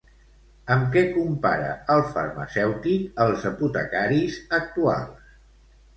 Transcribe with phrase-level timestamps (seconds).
[0.75, 5.33] Amb què compara el farmacèutic els apotecaris actuals?